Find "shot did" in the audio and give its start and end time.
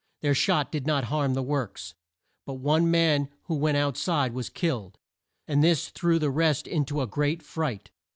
0.33-0.87